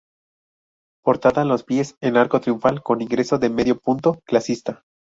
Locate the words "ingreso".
3.03-3.37